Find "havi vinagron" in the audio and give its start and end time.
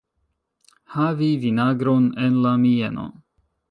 0.95-2.11